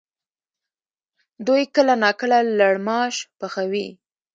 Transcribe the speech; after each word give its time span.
دوی 1.47 1.63
کله 1.75 1.93
ناکله 2.03 2.37
لړماش 2.59 3.15
پخوي؟ 3.39 3.87